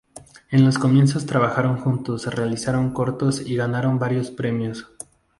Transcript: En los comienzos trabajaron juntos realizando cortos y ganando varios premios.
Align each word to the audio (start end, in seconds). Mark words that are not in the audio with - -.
En 0.49 0.65
los 0.65 0.79
comienzos 0.79 1.27
trabajaron 1.27 1.77
juntos 1.77 2.25
realizando 2.33 2.91
cortos 2.91 3.39
y 3.45 3.55
ganando 3.55 3.99
varios 3.99 4.31
premios. 4.31 4.87